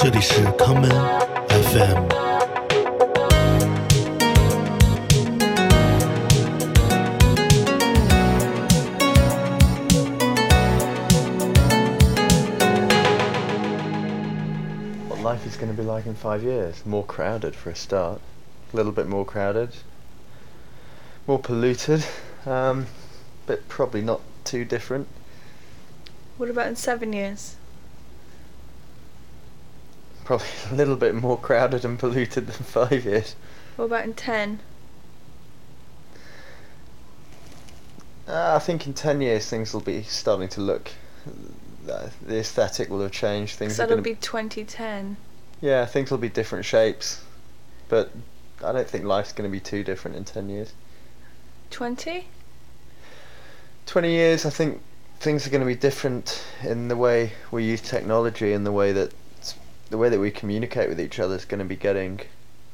[0.00, 0.90] 这里是康门
[1.48, 2.06] FM。
[15.08, 16.84] what life is going to be like in five years.
[16.84, 18.20] More crowded for a start,
[18.72, 19.70] a little bit more crowded,
[21.26, 22.04] more polluted,
[22.44, 22.86] um,
[23.46, 25.08] but probably not too different.
[26.36, 27.56] What about in seven years?
[30.23, 33.35] Probably a little bit more crowded and polluted than five years.
[33.75, 34.59] What about in ten?
[38.27, 40.91] Uh, I think in ten years things will be starting to look.
[41.89, 43.55] Uh, the aesthetic will have changed.
[43.55, 45.17] Things that'll going be 2010.
[45.61, 47.23] Yeah, things will be different shapes,
[47.89, 48.11] but
[48.63, 50.73] I don't think life's going to be too different in ten years.
[51.71, 52.27] 20?
[53.85, 54.81] 20 years, I think
[55.19, 58.91] things are going to be different in the way we use technology and the way
[58.91, 59.11] that
[59.91, 62.21] the way that we communicate with each other is going to be getting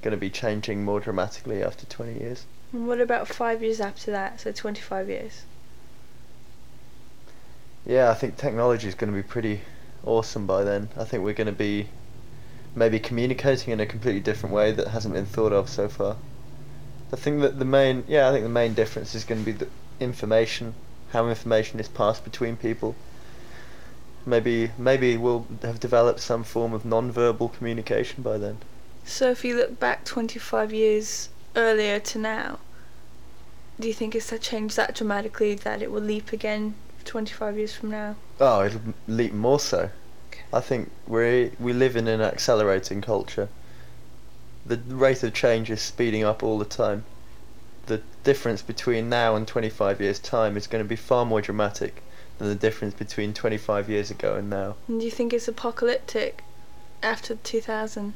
[0.03, 2.45] going to be changing more dramatically after 20 years.
[2.71, 4.39] And what about five years after that?
[4.39, 5.41] So 25 years.
[7.85, 9.61] Yeah, I think technology is going to be pretty
[10.05, 10.89] awesome by then.
[10.95, 11.87] I think we're going to be
[12.75, 16.17] maybe communicating in a completely different way that hasn't been thought of so far.
[17.11, 19.53] I think that the main yeah, I think the main difference is going to be
[19.53, 19.67] the
[19.99, 20.75] information,
[21.11, 22.95] how information is passed between people.
[24.27, 28.57] Maybe maybe we'll have developed some form of non-verbal communication by then.
[29.05, 32.59] So if you look back 25 years earlier to now,
[33.79, 37.89] do you think it's changed that dramatically that it will leap again 25 years from
[37.89, 38.17] now?
[38.41, 39.91] Oh, it'll leap more so.
[40.27, 40.41] Okay.
[40.51, 43.47] I think we we live in an accelerating culture.
[44.65, 47.05] The rate of change is speeding up all the time.
[47.85, 52.03] The difference between now and 25 years' time is going to be far more dramatic
[52.37, 54.75] than the difference between 25 years ago and now.
[54.87, 56.43] And do you think it's apocalyptic
[57.01, 58.13] after 2000?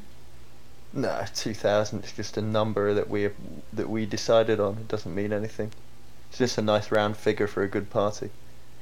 [0.94, 3.30] No, 2000 is just a number that we
[3.72, 4.74] that we decided on.
[4.74, 5.72] It doesn't mean anything.
[6.28, 8.30] It's just a nice round figure for a good party.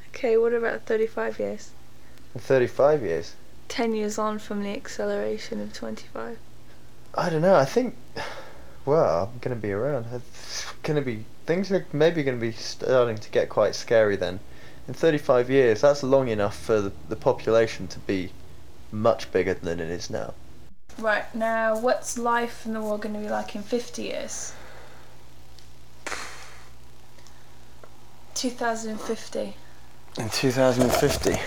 [0.09, 1.71] Okay, what about 35 years?
[2.35, 3.35] In 35 years,
[3.69, 6.39] 10 years on from the acceleration of 25.
[7.15, 7.55] I don't know.
[7.55, 7.97] I think,
[8.85, 10.07] well, I'm gonna be around.
[10.13, 14.41] It's gonna be things are maybe gonna be starting to get quite scary then.
[14.89, 18.31] In 35 years, that's long enough for the, the population to be
[18.91, 20.35] much bigger than it is now.
[20.99, 24.53] Right, now what's life in the world going to be like in 50 years?
[28.35, 29.55] 2050.
[30.19, 31.39] In 2050,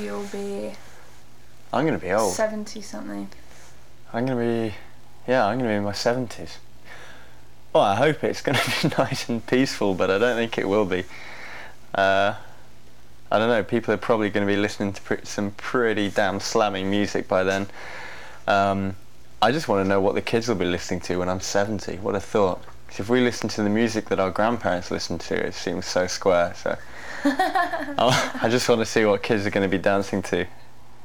[0.00, 0.72] You'll be
[1.72, 2.32] I'm gonna be old.
[2.32, 3.28] 70 something.
[4.12, 4.74] I'm gonna be,
[5.26, 6.56] yeah, I'm gonna be in my 70s.
[7.72, 10.86] Well, I hope it's gonna be nice and peaceful, but I don't think it will
[10.86, 11.04] be.
[11.94, 12.34] Uh,
[13.30, 13.62] I don't know.
[13.62, 17.42] People are probably going to be listening to pre- some pretty damn slamming music by
[17.44, 17.66] then.
[18.46, 18.96] Um,
[19.42, 21.96] I just want to know what the kids will be listening to when I'm 70.
[21.98, 22.62] What a thought!
[22.88, 26.06] 'Cause if we listen to the music that our grandparents listened to, it seems so
[26.06, 26.54] square.
[26.56, 26.76] So
[27.24, 30.46] I just want to see what kids are going to be dancing to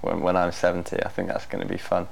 [0.02, 1.04] when, when I'm 70.
[1.04, 2.08] I think that's going to be fun.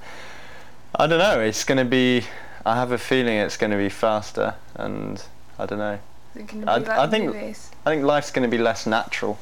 [0.94, 1.40] I don't know.
[1.40, 2.24] It's going to be.
[2.66, 5.24] I have a feeling it's going to be faster, and
[5.58, 6.00] I don't know.
[6.36, 7.71] Is it going to be I- like I think- movies?
[7.84, 9.40] I think life's going to be less natural.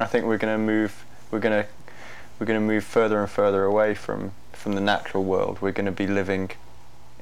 [0.00, 1.04] I think we're going to move.
[1.30, 1.68] We're going to
[2.38, 5.60] we're going to move further and further away from from the natural world.
[5.60, 6.52] We're going to be living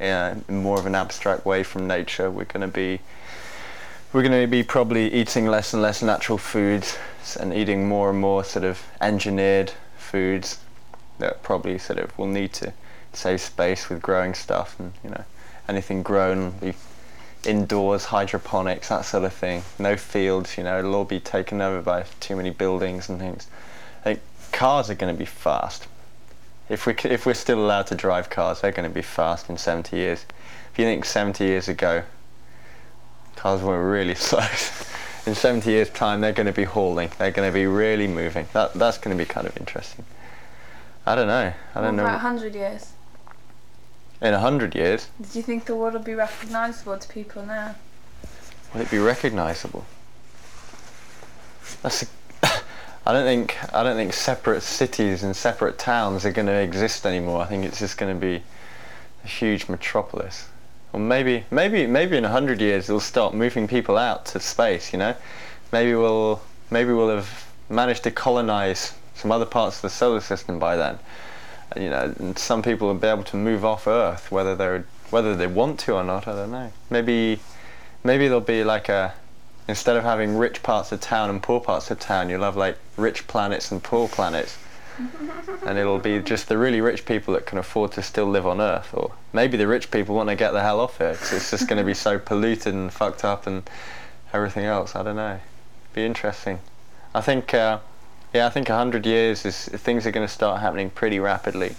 [0.01, 2.31] uh, in more of an abstract way from nature.
[2.31, 3.01] We're going to be
[4.13, 6.97] we're going to be probably eating less and less natural foods
[7.39, 10.61] and eating more and more sort of engineered foods
[11.19, 12.73] that probably sort of will need to
[13.13, 15.25] save space with growing stuff and you know
[15.69, 16.75] anything grown will be
[17.45, 19.63] indoors, hydroponics, that sort of thing.
[19.79, 23.49] No fields, you know, it'll all be taken over by too many buildings and things.
[24.01, 24.21] I think
[24.53, 25.87] cars are going to be fast.
[26.69, 29.59] If we if we're still allowed to drive cars, they're going to be fast in
[29.59, 30.25] 70 years.
[30.73, 32.05] If you think 70 years ago,
[33.37, 34.47] cars were really slow.
[35.27, 37.11] in 70 years' time, they're going to be hauling.
[37.19, 38.47] They're going to be really moving.
[38.53, 40.05] That that's going to be kind of interesting.
[41.07, 41.53] I don't know.
[41.75, 42.03] I don't what know.
[42.05, 42.93] about 100 years?
[44.23, 47.75] In a 100 years, Do you think the world will be recognisable to people now?
[48.75, 49.87] Will it be recognisable?
[51.83, 52.03] That's.
[52.03, 52.07] A,
[53.07, 53.57] I don't think.
[53.75, 57.41] I don't think separate cities and separate towns are going to exist anymore.
[57.41, 58.43] I think it's just going to be
[59.25, 60.49] a huge metropolis.
[60.93, 64.93] Or maybe, maybe, maybe in a hundred years it'll start moving people out to space.
[64.93, 65.15] You know,
[65.73, 70.59] maybe we'll, maybe we'll have managed to colonize some other parts of the solar system
[70.59, 70.99] by then.
[71.77, 75.35] You know, and some people will be able to move off Earth, whether they're whether
[75.35, 76.27] they want to or not.
[76.27, 76.73] I don't know.
[76.89, 77.41] Maybe
[78.05, 79.15] maybe there'll be like a
[79.69, 82.77] instead of having rich parts of town and poor parts of town, you'll have like
[82.97, 84.59] rich planets and poor planets.
[85.67, 88.61] and it'll be just the really rich people that can afford to still live on
[88.61, 91.51] Earth, or maybe the rich people want to get the hell off here 'cause it's
[91.51, 93.69] just going to be so polluted and fucked up and
[94.33, 94.95] everything else.
[94.95, 95.39] I don't know.
[95.95, 96.61] Be interesting.
[97.15, 97.79] I think, uh,
[98.33, 101.75] yeah, I think a hundred years is things are going to start happening pretty rapidly.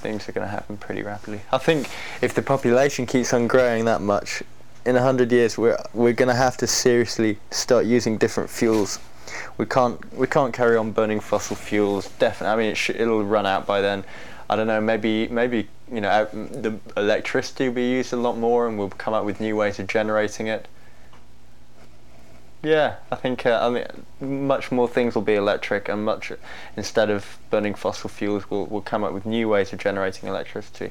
[0.00, 1.40] Things are going to happen pretty rapidly.
[1.52, 1.88] I think
[2.22, 4.42] if the population keeps on growing that much,
[4.84, 9.00] in a hundred years we're we're going to have to seriously start using different fuels.
[9.58, 12.08] We can't we can't carry on burning fossil fuels.
[12.20, 14.04] Definitely, I mean it sh- it'll run out by then.
[14.48, 14.80] I don't know.
[14.80, 19.12] Maybe maybe you know the electricity will be used a lot more, and we'll come
[19.12, 20.68] up with new ways of generating it.
[22.66, 26.32] Yeah, I think uh, I mean much more things will be electric, and much
[26.76, 30.90] instead of burning fossil fuels, we'll we'll come up with new ways of generating electricity.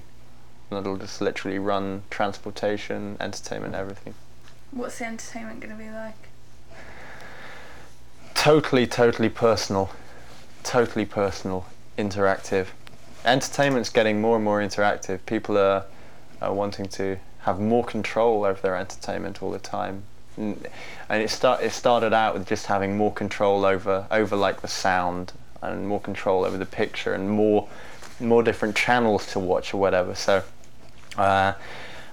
[0.70, 4.14] And it'll just literally run transportation, entertainment, everything.
[4.72, 6.30] What's the entertainment going to be like?
[8.36, 9.90] Totally, totally personal,
[10.64, 11.66] totally personal,
[11.98, 12.68] interactive.
[13.26, 15.20] Entertainment's getting more and more interactive.
[15.26, 15.84] People are,
[16.42, 20.04] are wanting to have more control over their entertainment all the time.
[20.38, 20.68] And
[21.10, 25.34] it start it started out with just having more control over over like the sound
[25.62, 27.68] and more control over the picture and more
[28.20, 30.16] more different channels to watch or whatever.
[30.16, 30.44] So
[31.18, 31.54] uh,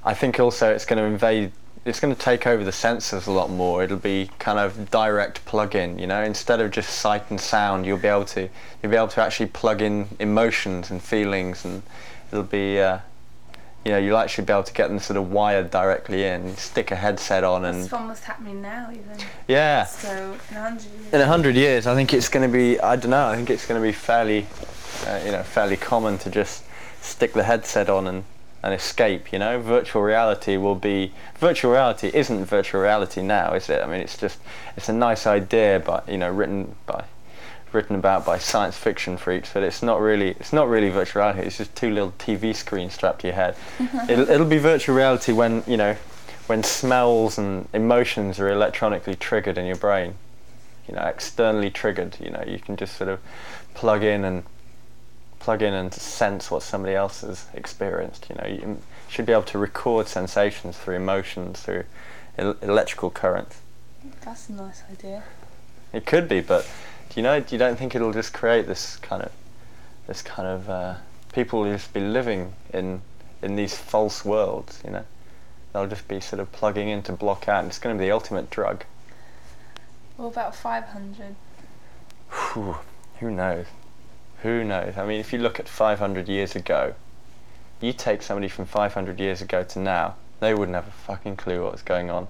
[0.05, 1.53] I think also it's going to invade.
[1.85, 3.83] It's going to take over the senses a lot more.
[3.83, 5.99] It'll be kind of direct plug-in.
[5.99, 8.49] You know, instead of just sight and sound, you'll be able to
[8.83, 11.83] you'll be able to actually plug in emotions and feelings, and
[12.31, 12.81] it'll be.
[12.81, 12.99] Uh,
[13.85, 16.57] you know, you'll actually be able to get them sort of wired directly in.
[16.57, 19.27] Stick a headset on, and That's almost happening now, even.
[19.49, 19.85] yeah.
[19.85, 21.13] So, in a hundred years.
[21.15, 22.79] In a hundred years, I think it's going to be.
[22.81, 23.27] I don't know.
[23.29, 24.47] I think it's going to be fairly,
[25.07, 26.65] uh, you know, fairly common to just
[27.01, 28.23] stick the headset on and,
[28.63, 29.33] and escape.
[29.33, 31.13] You know, virtual reality will be.
[31.39, 33.83] Virtual reality isn't virtual reality now, is it?
[33.83, 34.39] I mean, it's just.
[34.77, 37.05] It's a nice idea, but you know, written by,
[37.75, 40.31] written about by science fiction freaks, but it's not really.
[40.31, 41.47] It's not really virtual reality.
[41.47, 43.57] It's just two little TV screens strapped to your head.
[44.09, 45.97] it'll, it'll be virtual reality when you know,
[46.47, 50.15] when smells and emotions are electronically triggered in your brain
[50.89, 52.17] you know, externally triggered.
[52.21, 53.21] You know, you can just sort of
[53.75, 54.45] plug in and
[55.39, 58.27] plug in and sense what somebody else has experienced.
[58.29, 58.79] You know, you
[59.09, 61.85] should be able to record sensations through emotions, through
[62.39, 63.59] el- electrical currents.
[64.25, 65.23] That's a nice idea.
[65.93, 66.69] It could be, but
[67.13, 67.41] do you know?
[67.41, 69.31] Do You don't think it'll just create this kind of,
[70.07, 70.95] this kind of uh,
[71.35, 73.03] people will just be living in
[73.43, 74.81] in these false worlds.
[74.83, 75.05] You know,
[75.73, 77.61] they'll just be sort of plugging in to block out.
[77.61, 78.85] And it's going to be the ultimate drug.
[80.17, 81.35] Well, about 500?
[82.31, 82.77] Whew,
[83.21, 83.67] who knows?
[84.43, 84.97] Who knows?
[84.97, 86.95] I mean, if you look at 500 years ago,
[87.81, 91.63] you take somebody from 500 years ago to now, they wouldn't have a fucking clue
[91.63, 92.29] what was going on.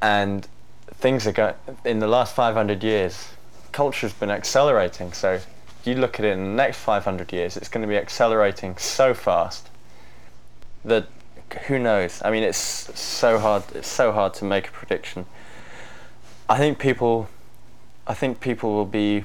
[0.00, 0.46] And
[0.92, 1.54] things are going,
[1.84, 3.33] in the last 500 years,
[3.74, 5.12] culture's been accelerating.
[5.12, 5.40] So
[5.84, 9.12] you look at it in the next 500 years, it's going to be accelerating so
[9.12, 9.68] fast
[10.84, 11.08] that
[11.66, 12.22] who knows?
[12.24, 13.64] I mean, it's so hard.
[13.74, 15.26] It's so hard to make a prediction.
[16.48, 17.28] I think people,
[18.06, 19.24] I think people will be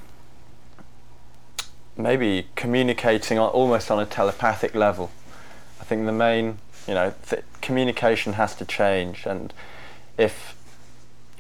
[1.96, 5.12] maybe communicating on, almost on a telepathic level.
[5.80, 6.58] I think the main,
[6.88, 9.54] you know, th- communication has to change, and
[10.18, 10.56] if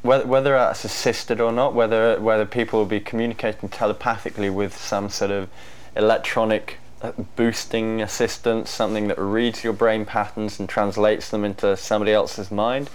[0.01, 5.09] whether whether that's assisted or not, whether whether people will be communicating telepathically with some
[5.09, 5.49] sort of
[5.95, 12.11] electronic uh, boosting assistance, something that reads your brain patterns and translates them into somebody
[12.11, 12.89] else's mind.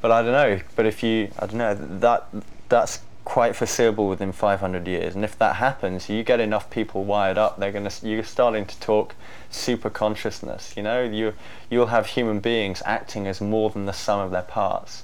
[0.00, 0.60] But I don't know.
[0.76, 2.28] But if you, I don't know, that
[2.68, 5.14] that's quite foreseeable within 500 years.
[5.14, 8.80] And if that happens, you get enough people wired up, they're gonna, you're starting to
[8.80, 9.14] talk
[9.50, 10.74] super consciousness.
[10.76, 11.34] You know, you
[11.68, 15.02] you'll have human beings acting as more than the sum of their parts.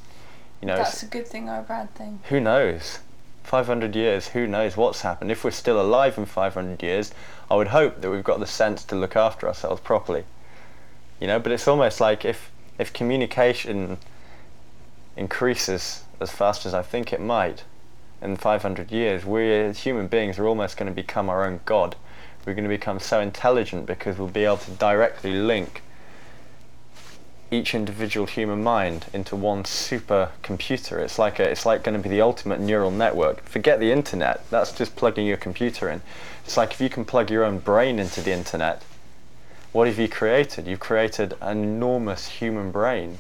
[0.65, 2.21] You know, That's a good thing or a bad thing.
[2.31, 3.01] who knows?
[3.43, 5.31] 500 years, who knows what's happened?
[5.31, 7.13] If we're still alive in 500 years,
[7.51, 10.25] I would hope that we've got the sense to look after ourselves properly.
[11.21, 13.99] You know, but it's almost like if if communication
[15.19, 17.65] increases as fast as I think it might
[18.23, 21.95] in 500 years, we as human beings are almost going to become our own god.
[22.47, 25.83] We're going to become so intelligent because we'll be able to directly link
[27.51, 30.99] each individual human mind into one super computer.
[30.99, 33.45] It's like a, it's like going to be the ultimate neural network.
[33.45, 34.49] Forget the internet.
[34.51, 36.03] That's just plugging your computer in.
[36.45, 38.83] It's like if you can plug your own brain into the internet.
[39.73, 40.67] What have you created?
[40.67, 43.19] You've created an enormous human brain.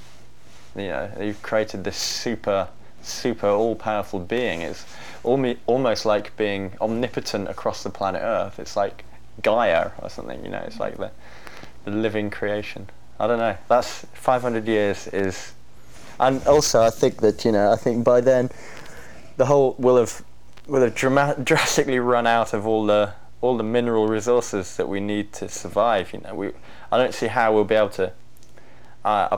[0.76, 2.68] You know, you've created this super,
[3.02, 4.62] super all-powerful being.
[4.62, 4.84] It's
[5.22, 8.58] almost like being omnipotent across the planet Earth.
[8.58, 9.04] It's like
[9.42, 10.44] Gaia or something.
[10.44, 11.10] You know, it's like the,
[11.84, 12.88] the living creation.
[13.18, 13.56] I don't know.
[13.68, 15.52] That's 500 years is,
[16.18, 18.50] and also I think that you know I think by then,
[19.36, 20.24] the whole will have
[20.66, 25.00] will have drama- drastically run out of all the all the mineral resources that we
[25.00, 26.12] need to survive.
[26.12, 26.50] You know, we
[26.90, 28.12] I don't see how we'll be able to.
[29.04, 29.36] Uh,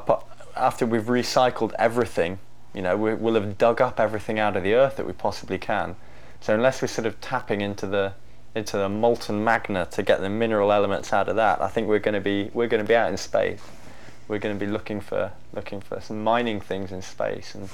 [0.56, 2.38] after we've recycled everything,
[2.72, 5.58] you know, we, we'll have dug up everything out of the earth that we possibly
[5.58, 5.96] can.
[6.40, 8.14] So unless we're sort of tapping into the
[8.56, 11.98] into the molten magma to get the mineral elements out of that, I think we're
[11.98, 13.60] going to be we're going to be out in space.
[14.28, 17.68] We're going to be looking for looking for some mining things in space and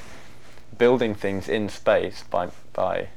[0.77, 3.09] building things in space by by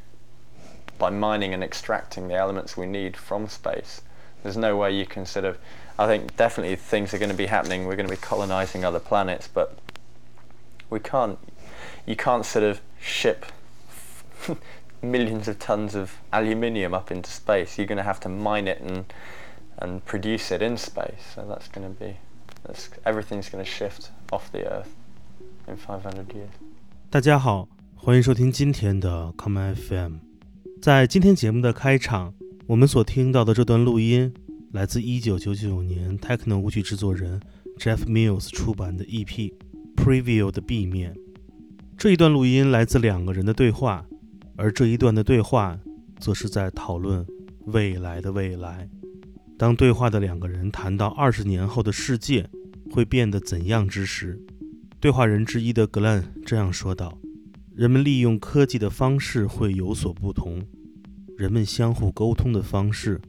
[0.99, 4.01] by mining and extracting the elements we need from space.
[4.43, 5.57] There's no way you can sort of
[5.97, 7.85] I think definitely things are going to be happening.
[7.85, 9.75] We're going to be colonizing other planets, but
[10.91, 11.39] we can't
[12.05, 13.47] you can't sort of ship
[15.09, 17.77] millions of tons of aluminium up into space.
[17.77, 19.05] You're going to have to mine it and
[19.77, 21.21] and produce it in space.
[21.35, 22.15] So that's going to be
[22.63, 24.89] that's, everything's going to shift off the Earth
[25.67, 26.49] in 500 years.
[27.09, 30.13] 大家好，欢迎收听今天的 Come FM。
[30.81, 32.33] 在今天节目的开场，
[32.67, 34.33] 我们所听到的这段录音
[34.71, 37.39] 来自1999年 Techno 舞曲制作人
[37.79, 39.25] Jeff Mills 出版的 EP
[39.95, 41.15] 《Preview》的 B 面。
[41.97, 44.05] 这一段录音来自两个人的对话，
[44.57, 45.77] 而这一段的对话，
[46.19, 47.25] 则是在讨论
[47.65, 48.89] 未来的未来。
[49.57, 52.49] 当对话的两个人谈到二十年后的世界
[52.91, 54.39] 会变得怎样之时，
[54.99, 57.17] 对话人之一的格兰这样说道
[57.75, 60.61] ：“人们利用科技的方式会有所不同，
[61.37, 63.19] 人们相互沟通的方式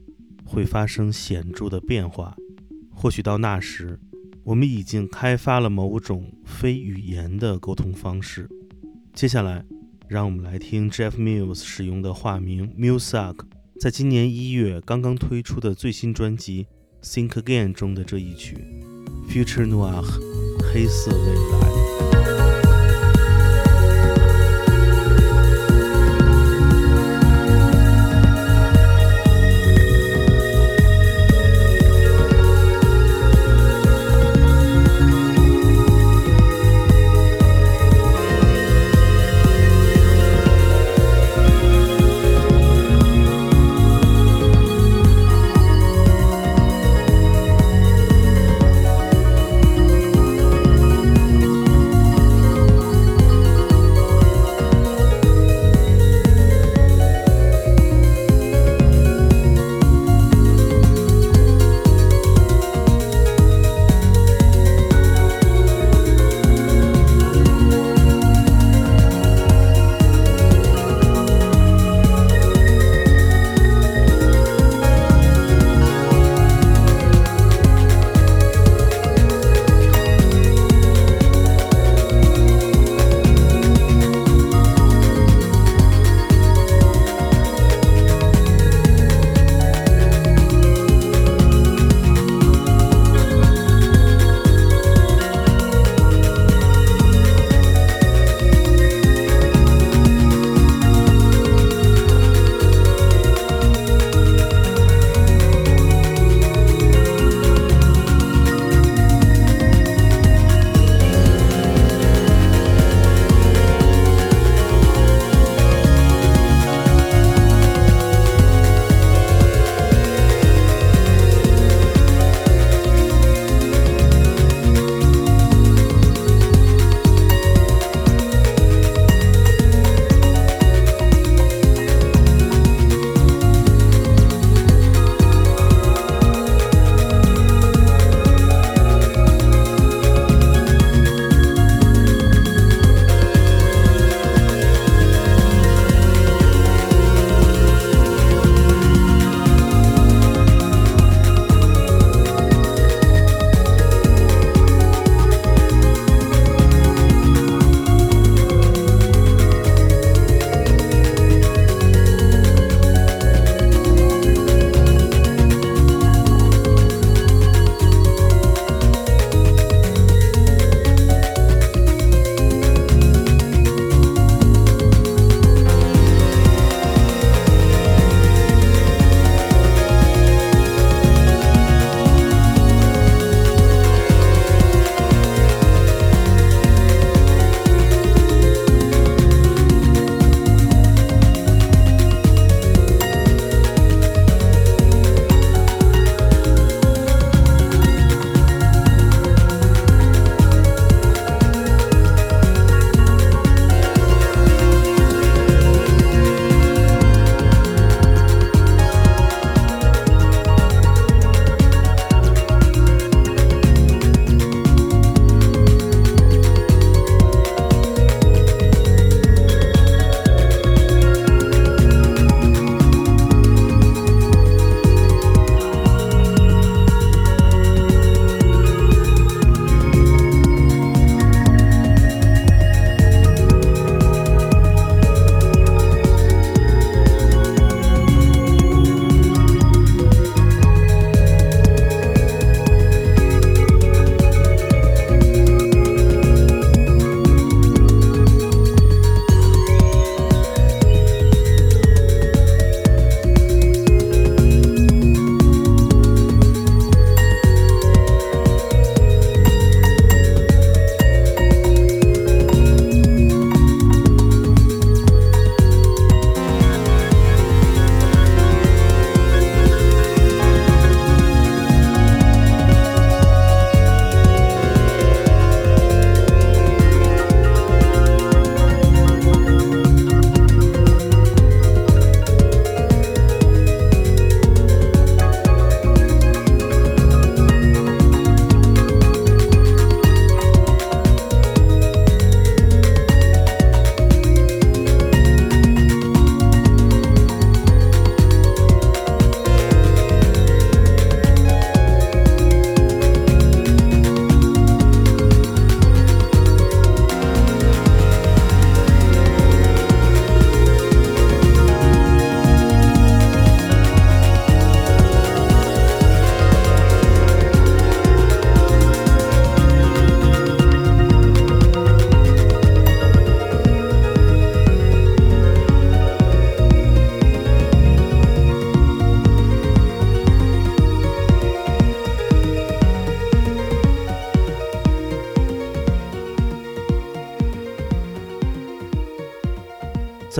[0.45, 2.35] 会发生显著的变化。
[2.89, 3.99] 或许到那时，
[4.43, 8.49] 我们已经开发了某种非语言的沟通方式。”
[9.13, 9.65] 接下来。
[10.07, 13.35] 让我们来听 Jeff Mills 使用的化名 Musak，
[13.79, 16.65] 在今年一月刚刚推出的最新专辑
[17.05, 18.57] 《Think Again》中的这一曲
[19.29, 20.01] 《Future Noir》
[20.73, 21.86] 黑色未来。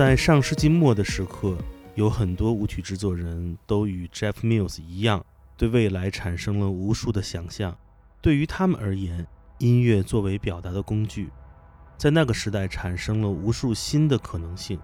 [0.08, 1.58] 在上世纪末的时刻，
[1.94, 5.22] 有很多舞曲制作人都与 Jeff Mills 一样，
[5.54, 7.76] 对未来产生了无数的想象。
[8.22, 9.26] 对于他们而言，
[9.58, 11.28] 音乐作为表达的工具，
[11.98, 14.80] 在那个时代产生了无数新的可能性。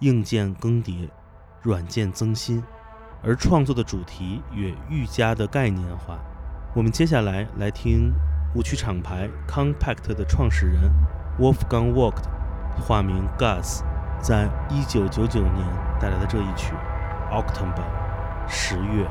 [0.00, 1.06] 硬件更迭，
[1.60, 2.64] 软件增新，
[3.22, 6.18] 而创作的主题也愈加的概念化。
[6.74, 8.10] 我们接下来来听
[8.54, 10.90] 舞曲厂牌 Compact 的创始人
[11.38, 12.28] Wolfgang w a l k d
[12.80, 13.82] 化名 Gus，
[14.22, 15.66] 在一九九九年
[16.00, 16.72] 带来的这一曲
[17.32, 17.82] October
[18.46, 19.04] 十月。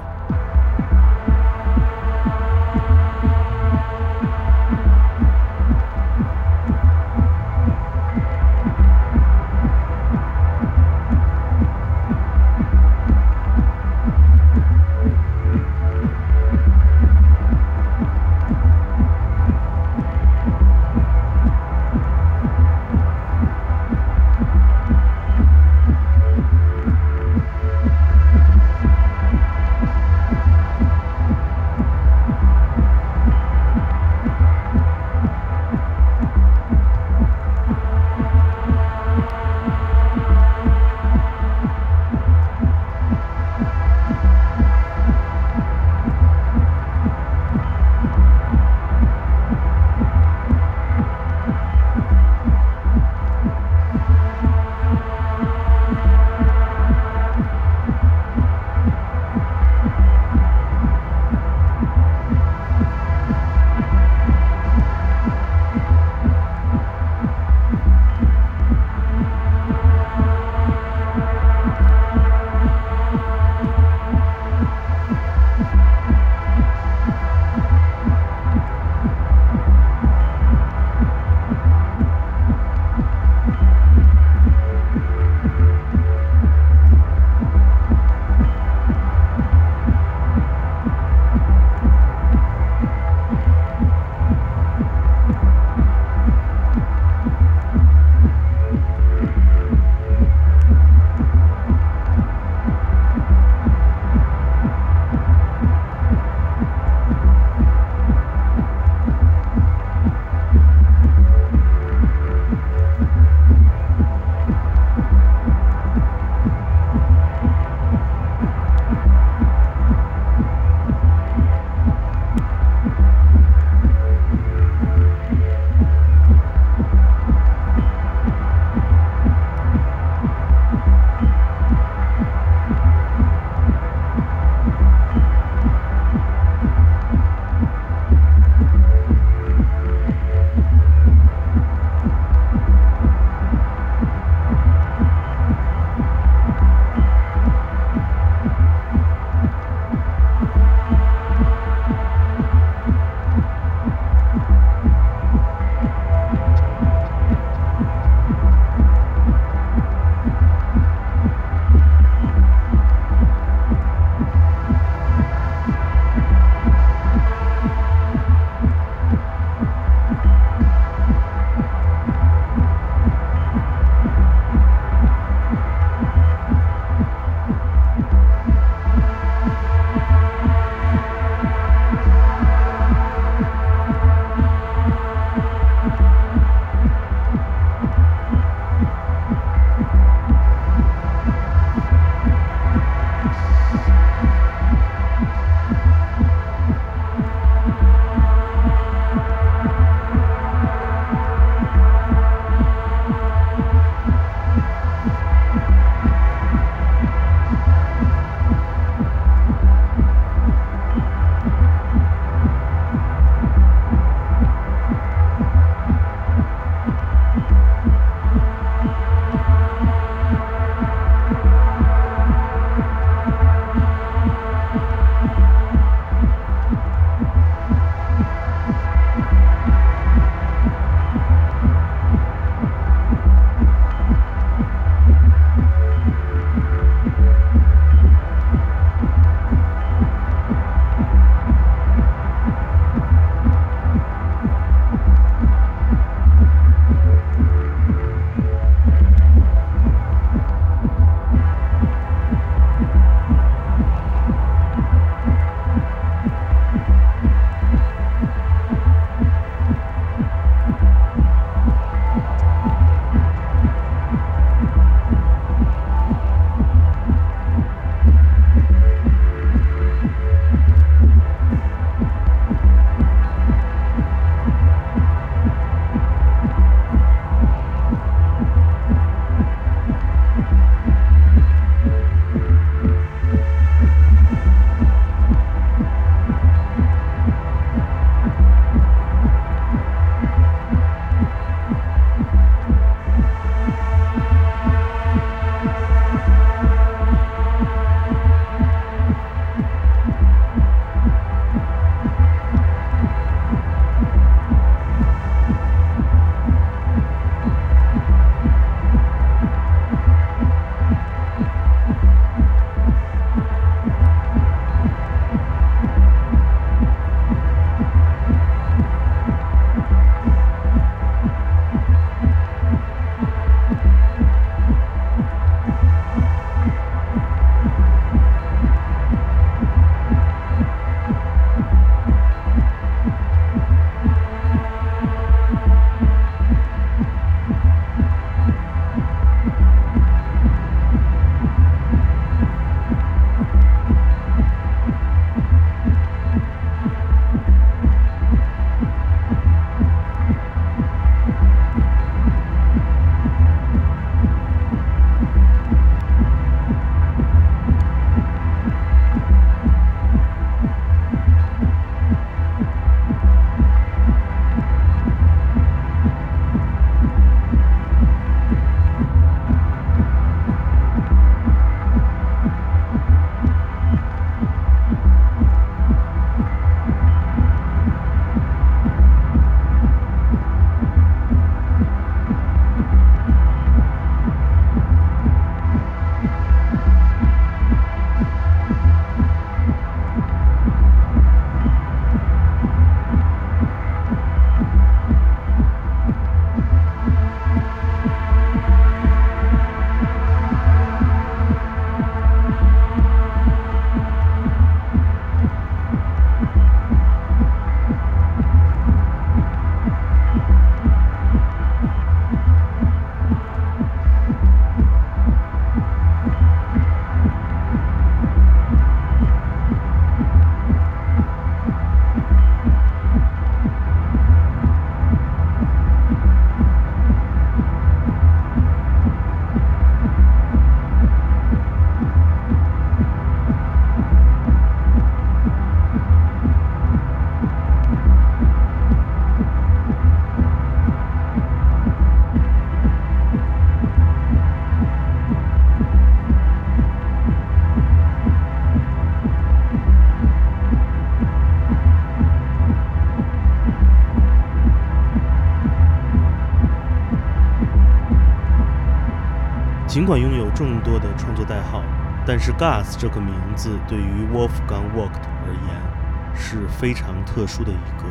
[459.92, 461.84] 尽管拥有众多的创作代号，
[462.26, 468.06] 但是 Gus 这个名字对于 Wolfgang Vogt 而言是非常特殊的一个。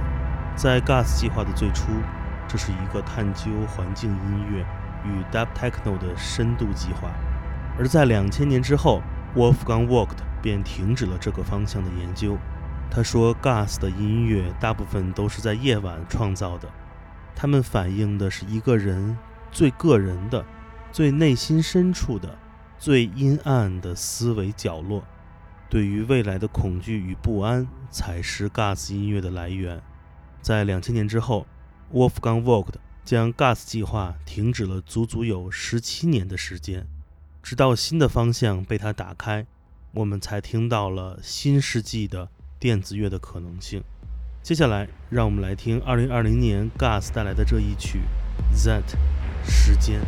[0.54, 1.86] 在 Gus 计划的最初，
[2.46, 4.66] 这是一个探究环境音乐
[5.06, 7.08] 与 Dub Techno 的深度计划，
[7.78, 9.00] 而在两千年之后
[9.34, 12.36] ，Wolfgang Vogt 便停止了这个方向的研究。
[12.90, 16.68] 他说，Gus 的音乐大部分都是在夜晚创造的，
[17.34, 19.16] 他们反映的是一个人
[19.50, 20.44] 最个人的、
[20.92, 22.38] 最内心深处的、
[22.78, 25.04] 最阴暗的思维角落。
[25.68, 29.80] 对于未来的恐惧与不安才是 Gus 音乐的来源。
[30.42, 31.46] 在两千年之后
[31.92, 32.74] ，Wolfgang Vogt
[33.04, 36.86] 将 Gus 计划停止了足足有十七年的时间，
[37.42, 39.46] 直到新的方向被他打开，
[39.92, 42.28] 我们才听到了新世纪的。
[42.60, 43.82] 电子乐的可能性。
[44.42, 48.00] 接下来，让我们来听2020年 Gus 带来的这一曲
[48.54, 48.84] 《That
[49.42, 49.98] 时间》。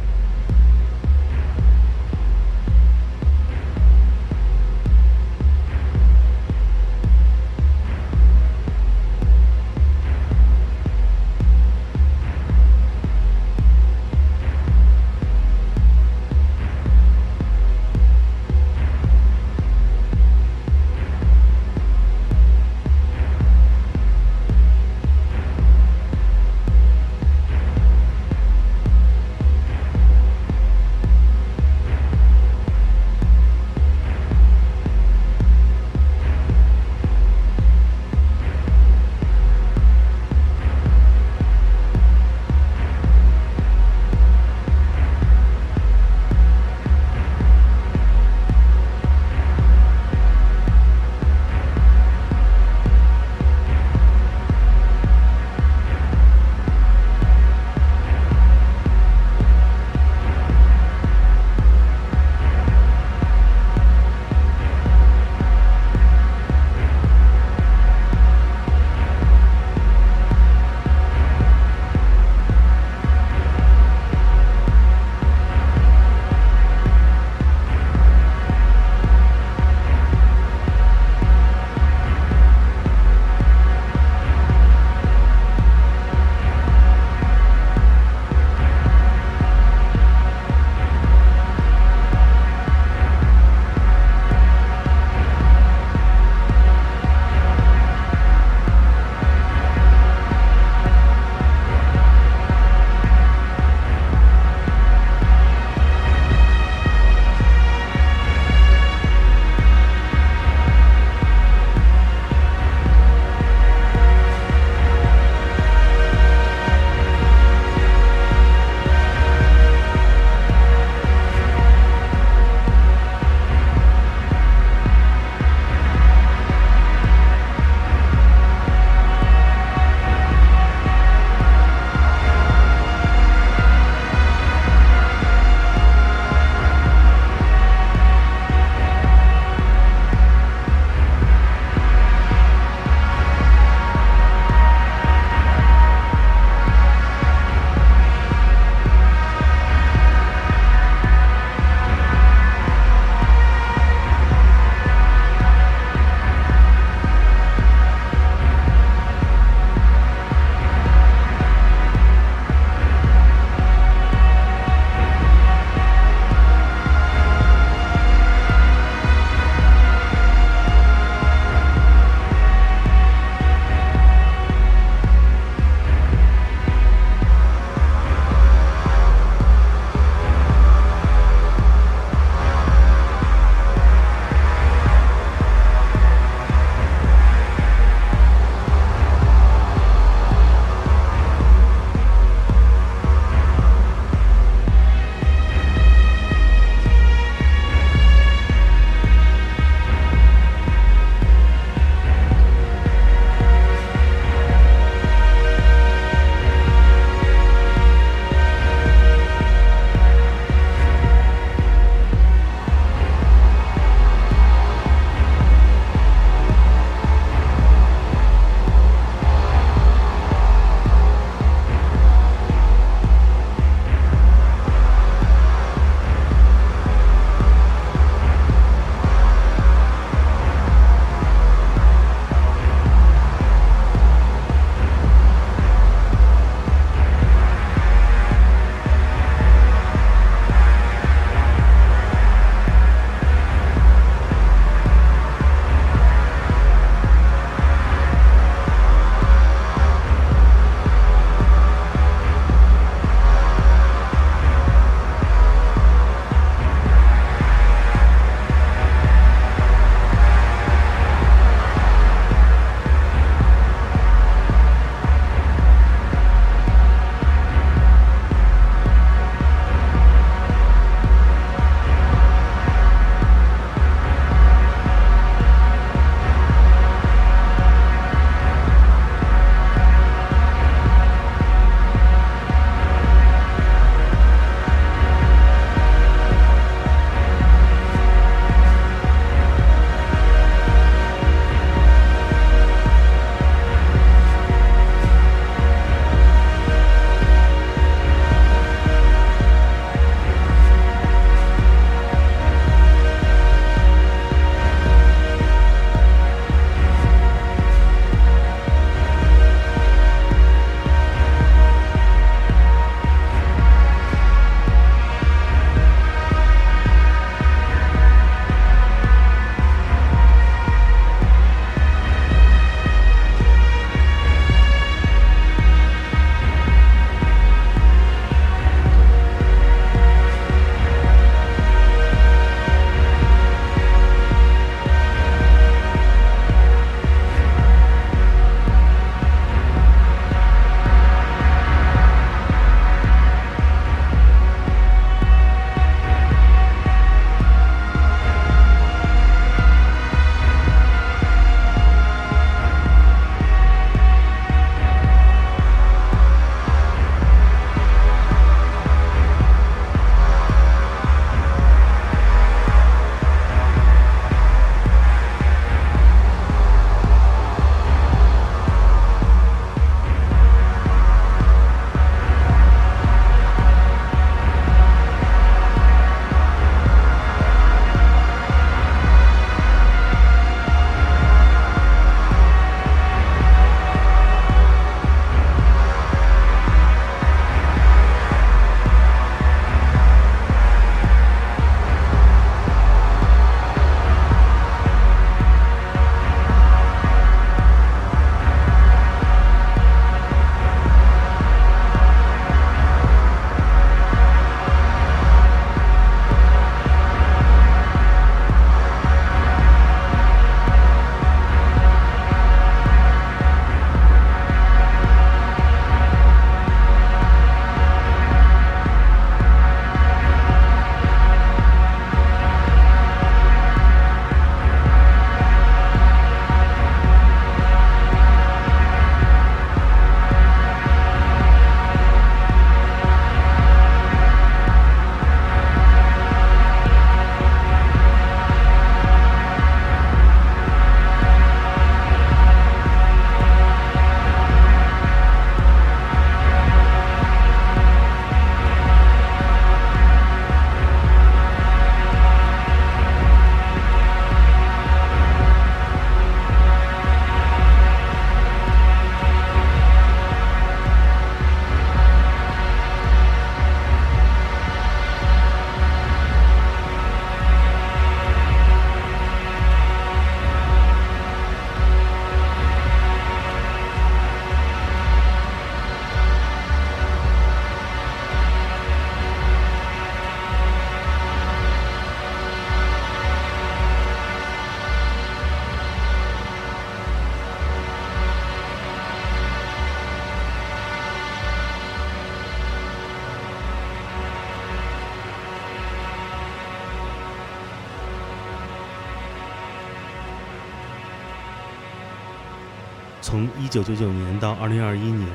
[503.32, 505.26] 从1999年到2021年，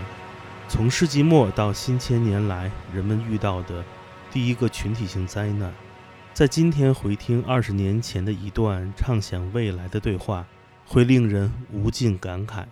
[0.69, 3.83] 从世纪末到新千年来，人们遇到的
[4.31, 5.73] 第一个群体性灾难。
[6.31, 10.45] 在今天回听二十年前的一段畅想未来的对话，
[10.85, 12.67] 会令人无尽感慨。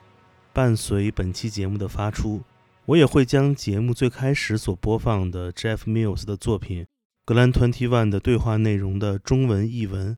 [0.53, 2.43] 伴随本期节目的发出，
[2.85, 6.83] 我也会将节目最开始所播放的 Jeff Mills 的作品
[7.25, 10.15] 《格兰 Twenty One》的对话内容的中文译文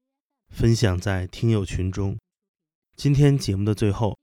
[0.53, 2.17] 分享在听友群中。
[2.97, 4.17] 今天节目的最后，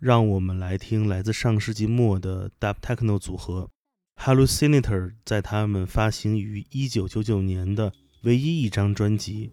[0.00, 3.68] 让我们来听来自上世纪末的 Dub Techno 组合
[4.16, 7.92] Hallucinator 在他们发行于1999年的。
[8.22, 9.50] 唯一一张专辑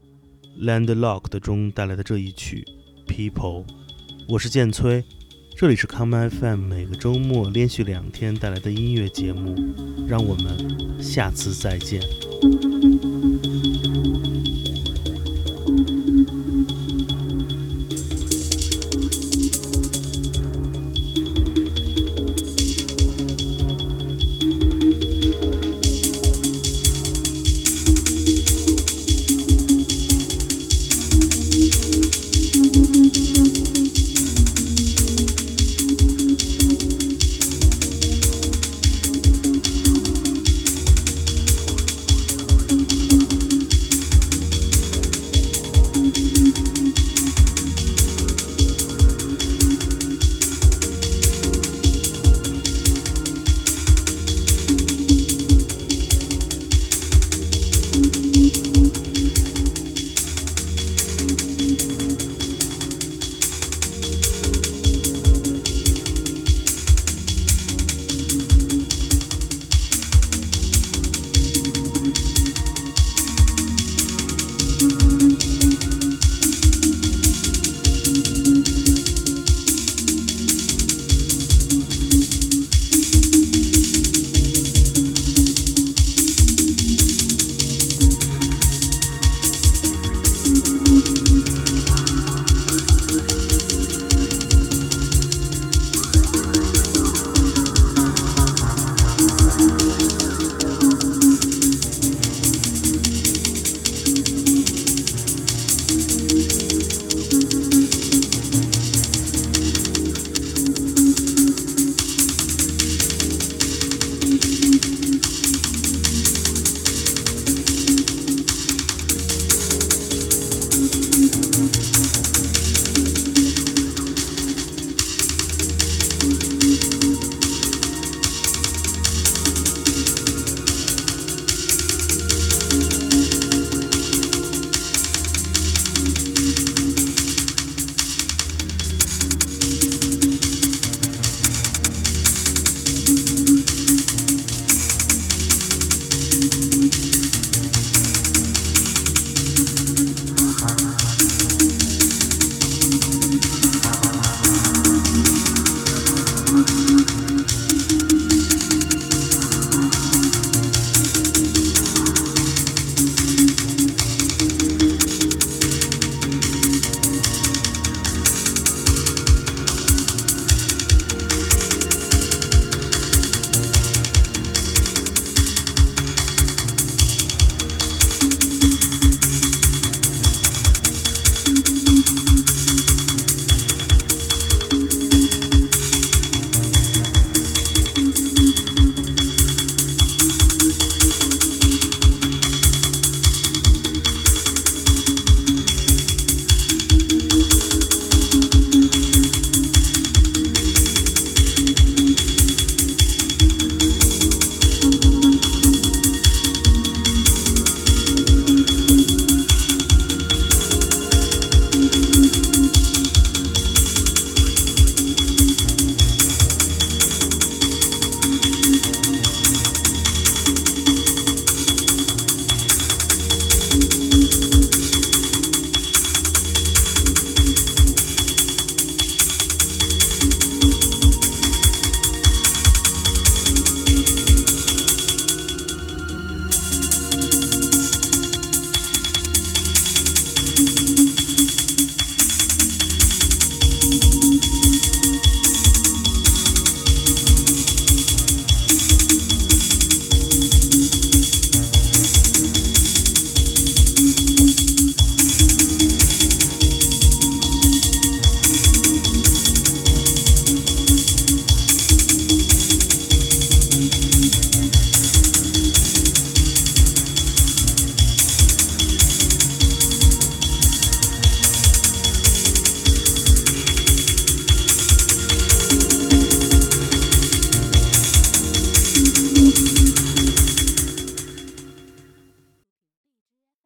[0.66, 2.66] 《Landlocked》中带来的这一曲
[3.12, 3.66] 《People》，
[4.30, 5.04] 我是剑崔，
[5.58, 9.56] 这里是 Come FM，每个周末连续两天带来的音乐节目，
[10.08, 12.02] 让我们下次再见。